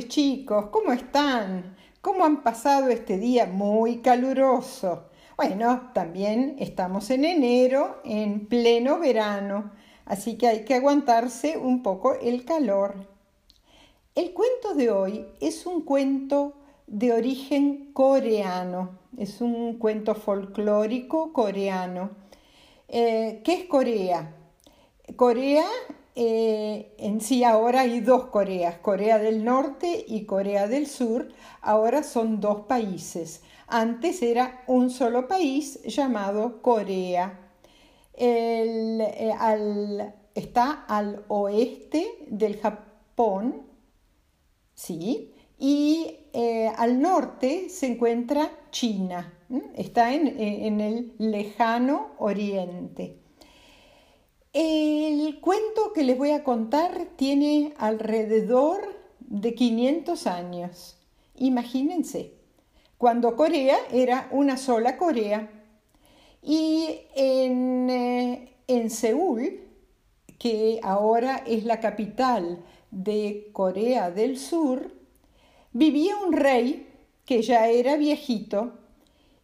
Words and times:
Chicos, 0.00 0.68
¿cómo 0.70 0.90
están? 0.92 1.76
¿Cómo 2.00 2.24
han 2.24 2.42
pasado 2.42 2.88
este 2.88 3.18
día 3.18 3.44
muy 3.44 3.98
caluroso? 3.98 5.10
Bueno, 5.36 5.90
también 5.92 6.56
estamos 6.58 7.10
en 7.10 7.26
enero, 7.26 8.00
en 8.02 8.46
pleno 8.46 8.98
verano, 8.98 9.70
así 10.06 10.38
que 10.38 10.48
hay 10.48 10.64
que 10.64 10.76
aguantarse 10.76 11.58
un 11.58 11.82
poco 11.82 12.14
el 12.14 12.46
calor. 12.46 13.06
El 14.14 14.32
cuento 14.32 14.74
de 14.74 14.90
hoy 14.90 15.26
es 15.40 15.66
un 15.66 15.82
cuento 15.82 16.54
de 16.86 17.12
origen 17.12 17.92
coreano, 17.92 18.98
es 19.18 19.42
un 19.42 19.76
cuento 19.76 20.14
folclórico 20.14 21.34
coreano. 21.34 22.12
Eh, 22.88 23.42
¿Qué 23.44 23.52
es 23.52 23.64
Corea? 23.66 24.34
Corea 25.16 25.66
eh, 26.14 26.94
en 26.98 27.22
sí 27.22 27.42
ahora 27.42 27.82
hay 27.82 28.00
dos 28.00 28.26
Coreas, 28.26 28.76
Corea 28.78 29.18
del 29.18 29.44
Norte 29.44 30.04
y 30.06 30.26
Corea 30.26 30.68
del 30.68 30.86
Sur, 30.86 31.28
ahora 31.62 32.02
son 32.02 32.40
dos 32.40 32.66
países. 32.66 33.42
Antes 33.66 34.22
era 34.22 34.62
un 34.66 34.90
solo 34.90 35.26
país 35.26 35.82
llamado 35.84 36.60
Corea. 36.60 37.50
Eh, 38.14 38.98
está 40.34 40.84
al 40.86 41.24
oeste 41.28 42.06
del 42.28 42.60
Japón, 42.60 43.62
sí, 44.74 45.32
y 45.58 46.18
eh, 46.34 46.70
al 46.76 47.00
norte 47.00 47.70
se 47.70 47.86
encuentra 47.86 48.50
China, 48.70 49.32
está 49.74 50.12
en 50.12 50.80
el 50.80 51.14
lejano 51.18 52.10
oriente. 52.18 53.21
El 54.52 55.40
cuento 55.40 55.94
que 55.94 56.04
les 56.04 56.18
voy 56.18 56.32
a 56.32 56.44
contar 56.44 57.06
tiene 57.16 57.72
alrededor 57.78 58.80
de 59.20 59.54
500 59.54 60.26
años. 60.26 60.98
Imagínense, 61.36 62.34
cuando 62.98 63.34
Corea 63.34 63.78
era 63.90 64.28
una 64.30 64.58
sola 64.58 64.98
Corea. 64.98 65.50
Y 66.42 67.00
en, 67.14 67.88
eh, 67.88 68.56
en 68.66 68.90
Seúl, 68.90 69.60
que 70.38 70.80
ahora 70.82 71.42
es 71.46 71.64
la 71.64 71.80
capital 71.80 72.62
de 72.90 73.48
Corea 73.52 74.10
del 74.10 74.38
Sur, 74.38 74.92
vivía 75.72 76.14
un 76.18 76.34
rey 76.34 76.88
que 77.24 77.40
ya 77.40 77.68
era 77.68 77.96
viejito 77.96 78.74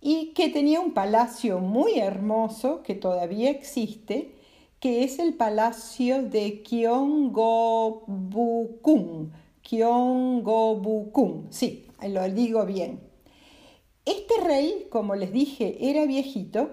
y 0.03 0.35
que 0.35 0.51
tenía 0.51 0.81
un 0.81 0.93
palacio 0.93 1.61
muy 1.61 1.99
hermoso 1.99 2.83
que 2.83 2.95
todavía 2.95 3.49
existe 3.49 4.35
que 4.81 5.05
es 5.05 5.19
el 5.19 5.35
palacio 5.35 6.23
de 6.23 6.63
Gyeongbokgung. 6.63 9.33
Gyeongbokgung, 9.63 11.49
sí, 11.51 11.87
lo 12.07 12.23
digo 12.31 12.65
bien. 12.65 13.01
Este 14.05 14.35
rey, 14.43 14.87
como 14.91 15.17
les 15.17 15.33
dije, 15.33 15.91
era 15.91 16.07
viejito 16.07 16.71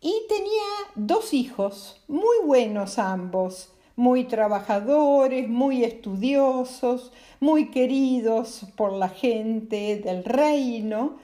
y 0.00 0.14
tenía 0.28 0.62
dos 0.94 1.34
hijos, 1.34 2.00
muy 2.08 2.36
buenos 2.44 2.98
ambos, 2.98 3.72
muy 3.94 4.24
trabajadores, 4.24 5.48
muy 5.48 5.84
estudiosos, 5.84 7.12
muy 7.40 7.70
queridos 7.70 8.66
por 8.76 8.92
la 8.92 9.08
gente 9.08 9.98
del 9.98 10.24
reino. 10.24 11.18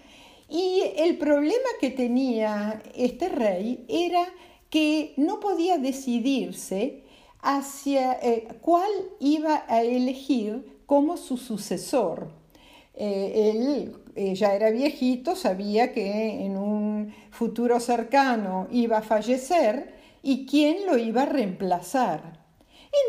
Y 0.48 0.83
el 0.96 1.19
problema 1.19 1.69
que 1.80 1.91
tenía 1.91 2.83
este 2.94 3.28
rey 3.28 3.85
era 3.89 4.27
que 4.70 5.14
no 5.17 5.40
podía 5.40 5.79
decidirse 5.79 7.05
hacia 7.40 8.12
eh, 8.14 8.48
cuál 8.61 8.90
iba 9.20 9.64
a 9.68 9.83
elegir 9.83 10.80
como 10.86 11.17
su 11.17 11.36
sucesor. 11.36 12.30
Eh, 12.95 13.52
él 13.55 13.96
eh, 14.17 14.34
ya 14.34 14.55
era 14.55 14.70
viejito, 14.70 15.36
sabía 15.36 15.92
que 15.92 16.45
en 16.45 16.56
un 16.56 17.14
futuro 17.30 17.79
cercano 17.80 18.67
iba 18.70 18.98
a 18.98 19.02
fallecer 19.02 19.95
y 20.23 20.46
quién 20.46 20.86
lo 20.86 20.98
iba 20.98 21.23
a 21.23 21.27
reemplazar. 21.27 22.40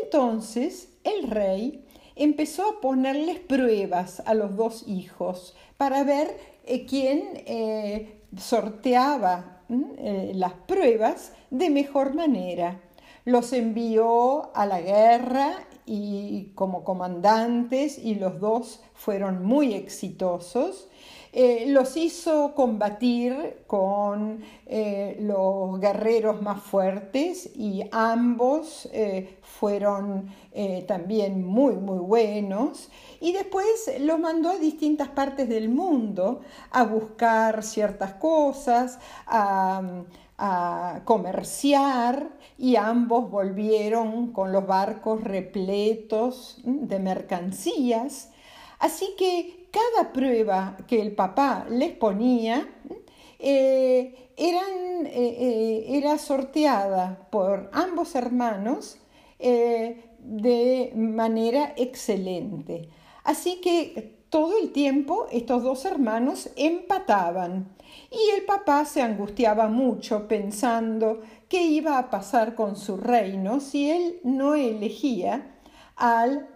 Entonces 0.02 0.90
el 1.02 1.28
rey 1.28 1.84
empezó 2.14 2.68
a 2.68 2.80
ponerles 2.80 3.40
pruebas 3.40 4.22
a 4.26 4.34
los 4.34 4.56
dos 4.56 4.84
hijos 4.86 5.56
para 5.76 6.04
ver 6.04 6.36
quién 6.86 7.42
sorteaba 8.36 9.59
eh, 9.70 10.32
las 10.34 10.52
pruebas 10.52 11.32
de 11.50 11.70
mejor 11.70 12.14
manera. 12.14 12.80
Los 13.24 13.52
envió 13.52 14.54
a 14.56 14.66
la 14.66 14.80
guerra 14.80 15.52
y 15.86 16.52
como 16.54 16.84
comandantes 16.84 17.98
y 17.98 18.16
los 18.16 18.40
dos 18.40 18.82
fueron 18.94 19.44
muy 19.44 19.74
exitosos. 19.74 20.88
Eh, 21.32 21.66
los 21.68 21.96
hizo 21.96 22.54
combatir 22.56 23.62
con 23.68 24.42
eh, 24.66 25.16
los 25.20 25.78
guerreros 25.78 26.42
más 26.42 26.60
fuertes 26.60 27.50
y 27.54 27.84
ambos 27.92 28.88
eh, 28.92 29.38
fueron 29.42 30.28
también 30.88 31.46
muy, 31.46 31.74
muy 31.74 31.98
buenos. 31.98 32.90
Y 33.20 33.32
después 33.32 33.66
los 34.00 34.18
mandó 34.18 34.50
a 34.50 34.56
distintas 34.56 35.08
partes 35.08 35.48
del 35.48 35.68
mundo 35.68 36.40
a 36.72 36.82
buscar 36.82 37.62
ciertas 37.62 38.14
cosas, 38.14 38.98
a, 39.26 39.80
a 40.38 41.02
comerciar 41.04 42.30
y 42.58 42.74
ambos 42.74 43.30
volvieron 43.30 44.32
con 44.32 44.50
los 44.50 44.66
barcos 44.66 45.22
repletos 45.22 46.58
de 46.64 46.98
mercancías. 46.98 48.30
Así 48.80 49.14
que 49.16 49.59
cada 49.70 50.12
prueba 50.12 50.76
que 50.86 51.00
el 51.00 51.12
papá 51.12 51.66
les 51.68 51.92
ponía 51.92 52.68
eh, 53.42 54.32
eran, 54.36 55.06
eh, 55.06 55.10
eh, 55.14 55.84
era 55.96 56.18
sorteada 56.18 57.26
por 57.30 57.70
ambos 57.72 58.14
hermanos 58.14 58.98
de 59.38 60.92
manera 60.94 61.72
excelente. 61.78 62.90
Así 63.24 63.58
que 63.62 64.20
todo 64.28 64.58
el 64.58 64.72
tiempo 64.72 65.26
estos 65.32 65.62
dos 65.62 65.86
hermanos 65.86 66.50
empataban 66.56 67.74
y 68.10 68.36
el 68.36 68.44
papá 68.44 68.84
se 68.84 69.00
angustiaba 69.00 69.68
mucho 69.68 70.28
pensando 70.28 71.22
qué 71.48 71.62
iba 71.62 71.98
a 71.98 72.10
pasar 72.10 72.54
con 72.54 72.76
su 72.76 72.98
reino 72.98 73.60
si 73.60 73.90
él 73.90 74.20
no 74.22 74.54
elegía 74.54 75.56
al, 75.96 76.48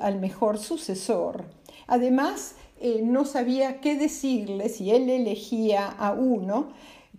al 0.00 0.20
mejor 0.20 0.58
sucesor. 0.58 1.44
Además, 1.90 2.54
eh, 2.80 3.02
no 3.02 3.24
sabía 3.24 3.80
qué 3.80 3.96
decirle 3.96 4.68
si 4.68 4.92
él 4.92 5.10
elegía 5.10 5.88
a 5.88 6.12
uno 6.12 6.68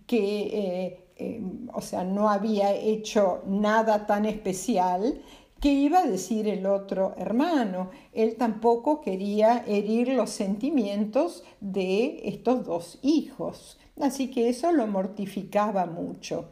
que, 0.07 0.43
eh, 0.43 0.99
eh, 1.17 1.41
o 1.73 1.81
sea, 1.81 2.05
no 2.05 2.29
había 2.29 2.73
hecho 2.73 3.41
nada 3.45 4.07
tan 4.07 4.25
especial, 4.25 5.21
¿qué 5.59 5.73
iba 5.73 5.99
a 5.99 6.07
decir 6.07 6.47
el 6.47 6.65
otro 6.65 7.13
hermano? 7.17 7.89
Él 8.13 8.37
tampoco 8.37 9.01
quería 9.01 9.65
herir 9.67 10.07
los 10.07 10.29
sentimientos 10.29 11.43
de 11.59 12.21
estos 12.23 12.65
dos 12.65 12.99
hijos, 13.01 13.77
así 13.99 14.31
que 14.31 14.47
eso 14.47 14.71
lo 14.71 14.87
mortificaba 14.87 15.85
mucho. 15.85 16.45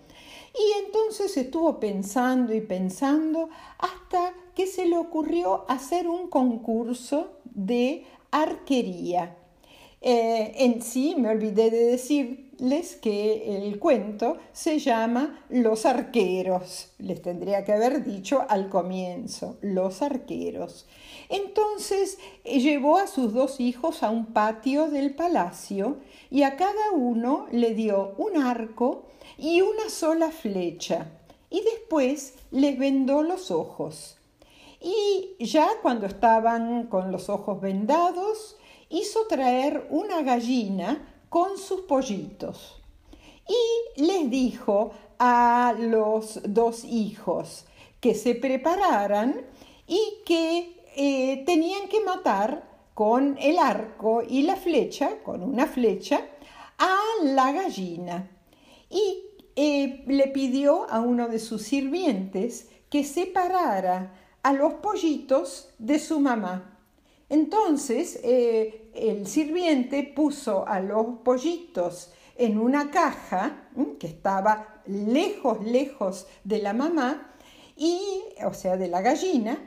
Y 0.53 0.85
entonces 0.85 1.35
estuvo 1.37 1.79
pensando 1.79 2.53
y 2.53 2.61
pensando 2.61 3.49
hasta 3.77 4.33
que 4.55 4.67
se 4.67 4.85
le 4.85 4.97
ocurrió 4.97 5.65
hacer 5.69 6.07
un 6.07 6.27
concurso 6.27 7.31
de 7.45 8.05
arquería. 8.31 9.38
Eh, 10.01 10.53
en 10.57 10.81
sí, 10.81 11.15
me 11.17 11.29
olvidé 11.29 11.69
de 11.69 11.85
decirles 11.85 12.95
que 12.95 13.57
el 13.57 13.79
cuento 13.79 14.37
se 14.53 14.79
llama 14.79 15.43
Los 15.49 15.85
arqueros. 15.85 16.91
Les 16.99 17.21
tendría 17.21 17.65
que 17.65 17.73
haber 17.73 18.05
dicho 18.05 18.45
al 18.47 18.69
comienzo, 18.69 19.57
los 19.61 20.01
arqueros. 20.01 20.87
Entonces 21.27 22.17
llevó 22.43 22.97
a 22.97 23.07
sus 23.07 23.33
dos 23.33 23.59
hijos 23.59 24.03
a 24.03 24.09
un 24.09 24.27
patio 24.27 24.89
del 24.89 25.13
palacio 25.15 25.97
y 26.31 26.43
a 26.43 26.55
cada 26.55 26.91
uno 26.93 27.47
le 27.51 27.73
dio 27.73 28.15
un 28.17 28.37
arco 28.41 29.05
y 29.37 29.61
una 29.61 29.89
sola 29.89 30.31
flecha 30.31 31.07
y 31.49 31.61
después 31.61 32.35
les 32.51 32.77
vendó 32.77 33.23
los 33.23 33.51
ojos. 33.51 34.17
Y 34.81 35.35
ya 35.43 35.67
cuando 35.81 36.05
estaban 36.05 36.87
con 36.87 37.11
los 37.11 37.27
ojos 37.29 37.59
vendados, 37.59 38.55
hizo 38.89 39.27
traer 39.27 39.87
una 39.89 40.21
gallina 40.21 41.23
con 41.29 41.57
sus 41.57 41.81
pollitos. 41.81 42.81
Y 43.47 44.01
les 44.01 44.29
dijo 44.29 44.91
a 45.17 45.75
los 45.77 46.39
dos 46.43 46.83
hijos 46.83 47.65
que 47.99 48.15
se 48.15 48.35
prepararan 48.35 49.45
y 49.87 49.99
que 50.25 50.83
eh, 50.95 51.43
tenían 51.45 51.87
que 51.87 52.01
matar 52.01 52.67
con 52.93 53.37
el 53.39 53.57
arco 53.57 54.21
y 54.27 54.43
la 54.43 54.55
flecha, 54.55 55.23
con 55.23 55.41
una 55.43 55.67
flecha, 55.67 56.21
a 56.77 56.97
la 57.23 57.51
gallina. 57.51 58.29
Y 58.89 59.23
eh, 59.55 60.03
le 60.07 60.27
pidió 60.27 60.89
a 60.89 60.99
uno 60.99 61.27
de 61.27 61.39
sus 61.39 61.63
sirvientes 61.63 62.69
que 62.89 63.03
separara 63.03 64.13
a 64.43 64.53
los 64.53 64.75
pollitos 64.75 65.69
de 65.77 65.99
su 65.99 66.19
mamá. 66.19 66.78
Entonces 67.29 68.19
eh, 68.23 68.91
el 68.93 69.27
sirviente 69.27 70.03
puso 70.03 70.67
a 70.67 70.79
los 70.79 71.05
pollitos 71.23 72.11
en 72.35 72.57
una 72.59 72.89
caja 72.89 73.69
que 73.99 74.07
estaba 74.07 74.81
lejos, 74.87 75.63
lejos 75.63 76.27
de 76.43 76.59
la 76.59 76.73
mamá, 76.73 77.33
y, 77.75 77.99
o 78.45 78.53
sea, 78.53 78.75
de 78.75 78.87
la 78.87 79.01
gallina, 79.01 79.57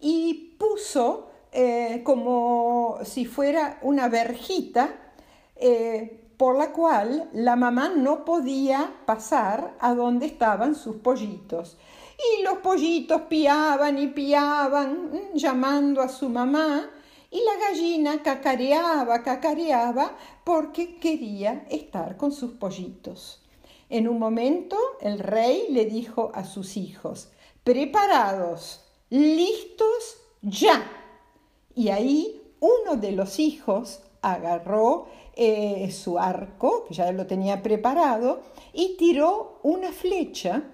y 0.00 0.56
puso 0.58 1.30
eh, 1.52 2.02
como 2.04 2.98
si 3.04 3.24
fuera 3.24 3.78
una 3.82 4.08
verjita 4.08 5.12
eh, 5.56 6.20
por 6.36 6.56
la 6.56 6.72
cual 6.72 7.30
la 7.32 7.56
mamá 7.56 7.90
no 7.90 8.24
podía 8.24 8.92
pasar 9.06 9.76
a 9.78 9.94
donde 9.94 10.26
estaban 10.26 10.74
sus 10.74 10.96
pollitos. 10.96 11.78
Y 12.18 12.42
los 12.42 12.58
pollitos 12.58 13.22
piaban 13.22 13.98
y 13.98 14.08
piaban, 14.08 15.30
llamando 15.34 16.02
a 16.02 16.08
su 16.08 16.28
mamá, 16.28 16.90
y 17.32 17.42
la 17.44 17.66
gallina 17.66 18.22
cacareaba, 18.22 19.22
cacareaba, 19.22 20.16
porque 20.44 20.96
quería 20.96 21.66
estar 21.70 22.18
con 22.18 22.30
sus 22.30 22.52
pollitos. 22.52 23.42
En 23.88 24.06
un 24.06 24.18
momento 24.18 24.76
el 25.00 25.18
rey 25.18 25.66
le 25.70 25.86
dijo 25.86 26.30
a 26.34 26.44
sus 26.44 26.76
hijos, 26.76 27.30
preparados, 27.64 28.84
listos, 29.08 30.18
ya. 30.42 30.84
Y 31.74 31.88
ahí 31.88 32.42
uno 32.60 32.96
de 32.96 33.12
los 33.12 33.38
hijos 33.38 34.00
agarró 34.20 35.06
eh, 35.34 35.90
su 35.90 36.18
arco, 36.18 36.84
que 36.84 36.94
ya 36.94 37.10
lo 37.12 37.26
tenía 37.26 37.62
preparado, 37.62 38.40
y 38.74 38.96
tiró 38.98 39.58
una 39.62 39.90
flecha. 39.90 40.64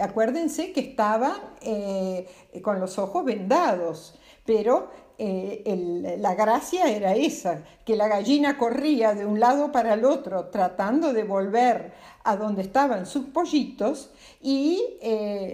Acuérdense 0.00 0.72
que 0.72 0.80
estaba 0.80 1.56
eh, 1.60 2.28
con 2.62 2.78
los 2.78 2.98
ojos 2.98 3.24
vendados, 3.24 4.14
pero 4.44 5.07
eh, 5.18 6.16
la 6.18 6.34
gracia 6.34 6.90
era 6.90 7.14
esa, 7.14 7.64
que 7.84 7.96
la 7.96 8.08
gallina 8.08 8.56
corría 8.56 9.14
de 9.14 9.26
un 9.26 9.40
lado 9.40 9.72
para 9.72 9.94
el 9.94 10.04
otro 10.04 10.46
tratando 10.46 11.12
de 11.12 11.24
volver 11.24 11.92
a 12.24 12.36
donde 12.36 12.62
estaban 12.62 13.06
sus 13.06 13.24
pollitos 13.26 14.10
y 14.40 14.80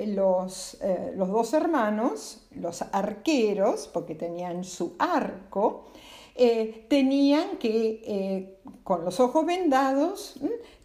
los, 0.08 0.76
los 1.16 1.28
dos 1.28 1.54
hermanos, 1.54 2.46
los 2.56 2.82
arqueros, 2.82 3.88
porque 3.92 4.14
tenían 4.14 4.64
su 4.64 4.94
arco, 4.98 5.84
eh, 6.36 6.86
tenían 6.88 7.58
que, 7.58 8.02
eh, 8.04 8.58
con 8.82 9.04
los 9.04 9.20
ojos 9.20 9.46
vendados, 9.46 10.34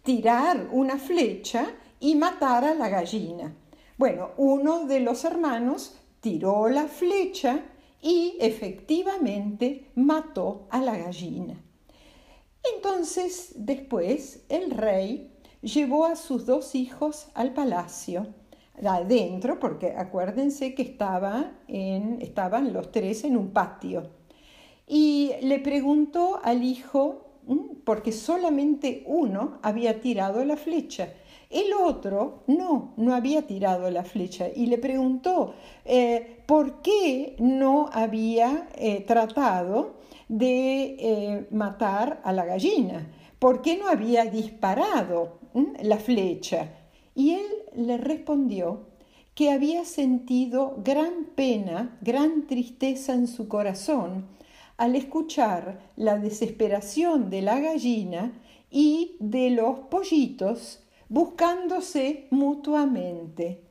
tirar 0.04 0.68
una 0.70 0.96
flecha 0.96 1.72
y 1.98 2.14
matar 2.14 2.64
a 2.64 2.74
la 2.74 2.88
gallina. 2.88 3.52
Bueno, 3.98 4.30
uno 4.36 4.86
de 4.86 5.00
los 5.00 5.24
hermanos 5.24 5.96
tiró 6.20 6.68
la 6.68 6.86
flecha 6.86 7.64
y 8.02 8.36
efectivamente 8.40 9.90
mató 9.94 10.66
a 10.70 10.80
la 10.80 10.96
gallina. 10.96 11.62
Entonces, 12.74 13.52
después, 13.56 14.44
el 14.48 14.70
rey 14.70 15.32
llevó 15.62 16.06
a 16.06 16.16
sus 16.16 16.46
dos 16.46 16.74
hijos 16.74 17.28
al 17.34 17.52
palacio, 17.52 18.34
adentro, 18.84 19.58
porque 19.58 19.94
acuérdense 19.96 20.74
que 20.74 20.82
estaba 20.82 21.52
estaban 21.68 22.72
los 22.72 22.90
tres 22.92 23.24
en 23.24 23.36
un 23.36 23.52
patio. 23.52 24.10
Y 24.86 25.32
le 25.42 25.58
preguntó 25.58 26.40
al 26.42 26.64
hijo, 26.64 27.26
porque 27.84 28.12
solamente 28.12 29.04
uno 29.06 29.58
había 29.62 30.00
tirado 30.00 30.44
la 30.44 30.56
flecha, 30.56 31.12
el 31.50 31.72
otro 31.74 32.44
no, 32.46 32.94
no 32.96 33.14
había 33.14 33.42
tirado 33.42 33.90
la 33.90 34.04
flecha 34.04 34.46
y 34.54 34.66
le 34.66 34.78
preguntó 34.78 35.54
eh, 35.84 36.42
por 36.46 36.80
qué 36.80 37.34
no 37.40 37.90
había 37.92 38.68
eh, 38.76 39.00
tratado 39.00 39.96
de 40.28 40.96
eh, 40.98 41.48
matar 41.50 42.20
a 42.22 42.32
la 42.32 42.44
gallina, 42.44 43.10
por 43.40 43.62
qué 43.62 43.76
no 43.76 43.88
había 43.88 44.26
disparado 44.26 45.40
la 45.82 45.98
flecha. 45.98 46.70
Y 47.16 47.32
él 47.32 47.46
le 47.74 47.98
respondió 47.98 48.86
que 49.34 49.50
había 49.50 49.84
sentido 49.84 50.76
gran 50.84 51.24
pena, 51.34 51.98
gran 52.00 52.46
tristeza 52.46 53.12
en 53.12 53.26
su 53.26 53.48
corazón 53.48 54.26
al 54.76 54.94
escuchar 54.94 55.78
la 55.96 56.16
desesperación 56.16 57.28
de 57.28 57.42
la 57.42 57.60
gallina 57.60 58.32
y 58.70 59.16
de 59.18 59.50
los 59.50 59.80
pollitos 59.90 60.80
buscándose 61.10 62.28
mutuamente. 62.30 63.64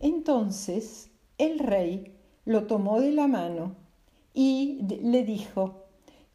Entonces 0.00 1.10
el 1.38 1.58
rey 1.58 2.16
lo 2.46 2.66
tomó 2.66 3.00
de 3.00 3.12
la 3.12 3.28
mano 3.28 3.76
y 4.32 4.80
le 5.02 5.22
dijo, 5.22 5.84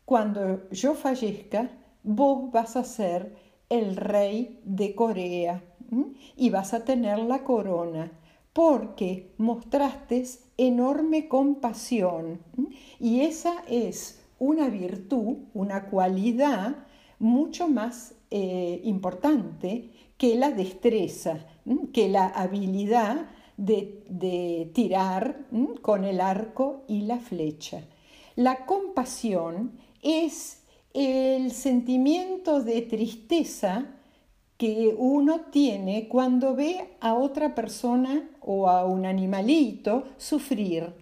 cuando 0.06 0.69
yo 0.69 0.94
fallezca, 0.94 1.71
vos 2.03 2.51
vas 2.51 2.75
a 2.75 2.83
ser 2.83 3.36
el 3.69 3.95
rey 3.95 4.62
de 4.63 4.94
Corea 4.94 5.63
y 6.38 6.51
vas 6.51 6.75
a 6.75 6.86
tener 6.86 7.18
la 7.18 7.44
corona 7.44 8.12
porque 8.53 9.33
mostraste 9.39 10.25
enorme 10.57 11.27
compasión. 11.27 12.39
Y 13.00 13.21
esa 13.21 13.63
es 13.68 14.24
una 14.38 14.69
virtud, 14.69 15.38
una 15.56 15.89
cualidad 15.89 16.86
mucho 17.18 17.68
más 17.68 18.13
eh, 18.30 18.81
importante 18.83 19.92
que 20.17 20.35
la 20.35 20.51
destreza, 20.51 21.45
que 21.94 22.09
la 22.09 22.27
habilidad 22.27 23.29
de, 23.57 24.69
tirar 24.73 25.45
con 25.81 26.03
el 26.03 26.21
arco 26.21 26.83
y 26.88 27.01
la 27.01 27.19
flecha. 27.19 27.83
La 28.35 28.65
compasión 28.65 29.79
es 30.01 30.63
el 30.94 31.51
sentimiento 31.51 32.62
de 32.62 32.81
tristeza 32.81 33.85
que 34.57 34.95
uno 34.97 35.41
tiene 35.51 36.07
cuando 36.07 36.56
ve 36.56 36.95
a 37.01 37.13
otra 37.13 37.56
persona 37.56 38.29
o 38.41 38.69
a 38.69 38.85
un 38.85 39.06
animalito 39.06 40.06
sufrir. 40.18 40.94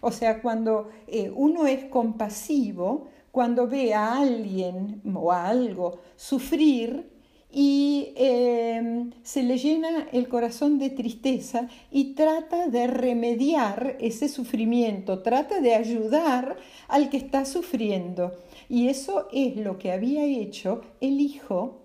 O 0.00 0.10
sea, 0.10 0.42
cuando 0.42 0.88
eh, 1.06 1.30
uno 1.34 1.66
es 1.66 1.84
compasivo, 1.84 3.08
cuando 3.30 3.68
ve 3.68 3.94
a 3.94 4.18
alguien 4.18 5.02
o 5.14 5.30
a 5.30 5.46
algo 5.46 5.98
sufrir 6.16 7.19
y 7.52 8.12
em, 8.16 9.10
se 9.22 9.42
le 9.42 9.58
llena 9.58 10.08
el 10.12 10.28
corazón 10.28 10.78
de 10.78 10.90
tristeza 10.90 11.68
y 11.90 12.14
trata 12.14 12.68
de 12.68 12.86
remediar 12.86 13.96
ese 14.00 14.28
sufrimiento, 14.28 15.22
trata 15.22 15.60
de 15.60 15.74
ayudar 15.74 16.56
al 16.88 17.10
que 17.10 17.16
está 17.16 17.44
sufriendo. 17.44 18.32
Y 18.68 18.88
eso 18.88 19.26
es 19.32 19.56
lo 19.56 19.78
que 19.78 19.90
había 19.90 20.24
hecho 20.24 20.82
el 21.00 21.20
hijo 21.20 21.82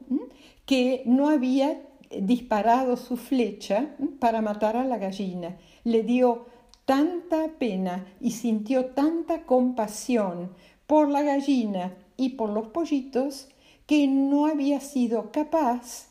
que 0.66 1.02
no 1.06 1.30
había 1.30 1.82
disparado 2.22 2.96
su 2.96 3.18
flecha 3.18 3.96
para 4.20 4.42
matar 4.42 4.78
a 4.78 4.86
la 4.86 5.00
gallina. 5.00 5.58
Le 5.84 6.04
dio 6.04 6.46
tanta 6.86 7.48
pena 7.58 8.06
y 8.22 8.32
sintió 8.32 8.86
tanta 8.88 9.44
compasión 9.44 10.52
por 10.86 11.10
la 11.10 11.24
gallina 11.24 11.96
y 12.18 12.30
por 12.30 12.52
los 12.52 12.68
pollitos 12.68 13.50
que 13.86 14.08
no 14.08 14.48
había 14.48 14.80
sido 14.80 15.32
capaz 15.32 16.10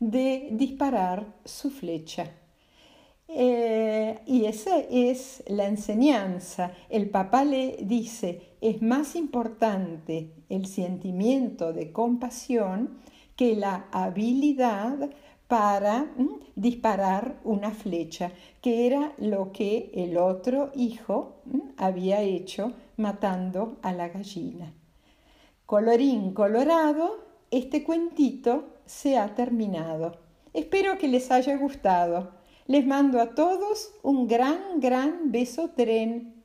de 0.00 0.48
disparar 0.52 1.34
su 1.44 1.70
flecha. 1.70 2.30
Eh, 3.28 4.20
y 4.26 4.44
esa 4.44 4.78
es 4.78 5.42
la 5.48 5.66
enseñanza. 5.66 6.72
El 6.88 7.10
papá 7.10 7.44
le 7.44 7.78
dice, 7.82 8.56
es 8.60 8.82
más 8.82 9.16
importante 9.16 10.32
el 10.48 10.66
sentimiento 10.66 11.72
de 11.72 11.92
compasión 11.92 12.98
que 13.34 13.56
la 13.56 13.88
habilidad 13.90 15.10
para 15.48 16.10
disparar 16.54 17.38
una 17.44 17.70
flecha, 17.70 18.32
que 18.60 18.86
era 18.86 19.12
lo 19.18 19.52
que 19.52 19.90
el 19.94 20.16
otro 20.16 20.72
hijo 20.74 21.36
había 21.76 22.22
hecho 22.22 22.72
matando 22.96 23.76
a 23.82 23.92
la 23.92 24.08
gallina. 24.08 24.72
Colorín 25.66 26.32
colorado, 26.32 27.24
este 27.50 27.82
cuentito 27.82 28.68
se 28.86 29.18
ha 29.18 29.34
terminado. 29.34 30.12
Espero 30.54 30.96
que 30.96 31.08
les 31.08 31.32
haya 31.32 31.56
gustado. 31.56 32.30
Les 32.68 32.86
mando 32.86 33.20
a 33.20 33.34
todos 33.34 33.92
un 34.04 34.28
gran, 34.28 34.78
gran 34.78 35.32
beso 35.32 35.70
tren 35.70 36.35